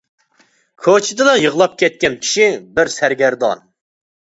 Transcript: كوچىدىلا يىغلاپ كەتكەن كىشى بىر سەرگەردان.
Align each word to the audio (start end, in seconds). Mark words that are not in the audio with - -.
كوچىدىلا 0.85 1.37
يىغلاپ 1.43 1.77
كەتكەن 1.85 2.19
كىشى 2.27 2.51
بىر 2.77 2.95
سەرگەردان. 2.99 3.69